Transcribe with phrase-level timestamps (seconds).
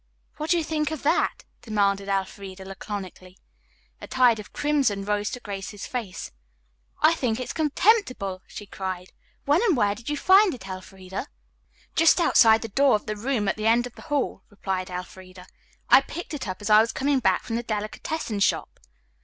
[0.37, 3.37] "What do you think of that?" demanded Elfreda laconically.
[4.01, 6.31] A tide of crimson rose to Grace's face.
[7.03, 9.11] "I think it is contemptible," she cried.
[9.45, 11.27] "When and where did you find it, Elfreda?"
[11.95, 15.45] "Just outside the door of the room at the end of the hall," replied Elfreda.
[15.91, 18.79] "I picked it up as I was coming back from the delicatessen shop."